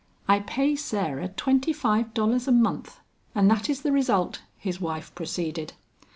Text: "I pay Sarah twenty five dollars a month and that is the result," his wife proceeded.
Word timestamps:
"I 0.27 0.39
pay 0.39 0.75
Sarah 0.75 1.27
twenty 1.27 1.71
five 1.71 2.15
dollars 2.15 2.47
a 2.47 2.51
month 2.51 2.99
and 3.35 3.47
that 3.51 3.69
is 3.69 3.83
the 3.83 3.91
result," 3.91 4.41
his 4.57 4.81
wife 4.81 5.13
proceeded. 5.13 5.73